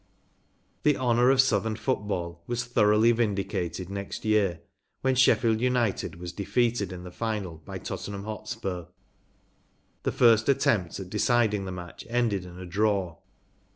[0.81, 4.61] The honour of Southern football was thoroughly vindicated next year,
[5.01, 8.85] when Shef¬ field United was defeated in the final by 'rotten ham Hotspur,
[10.01, 13.19] The first attempt at deciding the match ended in a drasv.